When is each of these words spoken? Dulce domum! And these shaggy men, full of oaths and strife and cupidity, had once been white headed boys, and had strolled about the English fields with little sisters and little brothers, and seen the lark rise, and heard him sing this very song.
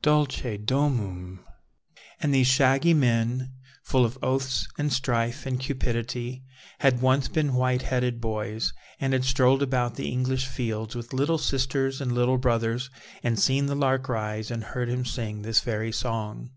Dulce 0.00 0.56
domum! 0.64 1.40
And 2.20 2.32
these 2.32 2.46
shaggy 2.46 2.94
men, 2.94 3.52
full 3.82 4.04
of 4.04 4.16
oaths 4.22 4.68
and 4.78 4.92
strife 4.92 5.44
and 5.44 5.58
cupidity, 5.58 6.44
had 6.78 7.02
once 7.02 7.26
been 7.26 7.54
white 7.54 7.82
headed 7.82 8.20
boys, 8.20 8.72
and 9.00 9.12
had 9.12 9.24
strolled 9.24 9.60
about 9.60 9.96
the 9.96 10.08
English 10.12 10.46
fields 10.46 10.94
with 10.94 11.12
little 11.12 11.36
sisters 11.38 12.00
and 12.00 12.12
little 12.12 12.38
brothers, 12.38 12.90
and 13.24 13.40
seen 13.40 13.66
the 13.66 13.74
lark 13.74 14.08
rise, 14.08 14.52
and 14.52 14.62
heard 14.62 14.88
him 14.88 15.04
sing 15.04 15.42
this 15.42 15.62
very 15.62 15.90
song. 15.90 16.52